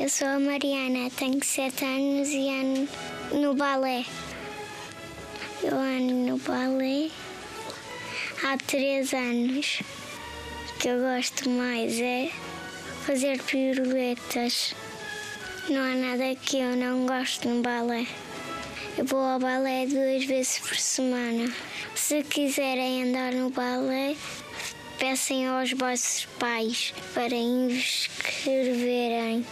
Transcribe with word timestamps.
Eu 0.00 0.08
sou 0.08 0.28
a 0.28 0.38
Mariana, 0.38 1.10
tenho 1.10 1.44
7 1.44 1.84
anos 1.84 2.28
e 2.28 2.48
ando 2.48 2.88
no 3.32 3.52
balé. 3.56 4.04
Eu 5.60 5.76
ando 5.76 6.14
no 6.14 6.38
balé 6.38 7.10
há 8.44 8.56
3 8.56 9.12
anos. 9.12 9.80
O 10.70 10.78
que 10.78 10.86
eu 10.86 11.00
gosto 11.00 11.50
mais 11.50 12.00
é 12.00 12.30
fazer 13.04 13.42
piruetas. 13.42 14.72
Não 15.68 15.80
há 15.80 15.96
nada 15.96 16.32
que 16.36 16.58
eu 16.58 16.76
não 16.76 17.04
gosto 17.04 17.48
no 17.48 17.60
balé. 17.60 18.06
Eu 18.96 19.04
vou 19.04 19.18
ao 19.18 19.40
balé 19.40 19.84
duas 19.84 20.24
vezes 20.24 20.60
por 20.60 20.76
semana. 20.76 21.52
Se 21.96 22.22
quiserem 22.22 23.02
andar 23.02 23.32
no 23.32 23.50
balé, 23.50 24.14
peçam 24.96 25.58
aos 25.58 25.72
vossos 25.72 26.24
pais 26.38 26.94
para 27.12 27.34
inscreverem. 27.34 29.44